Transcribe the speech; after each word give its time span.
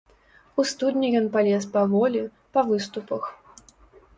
У 0.61 0.63
студню 0.69 1.11
ён 1.19 1.27
палез 1.35 1.67
паволі, 1.75 2.21
па 2.57 2.61
выступах. 2.71 3.23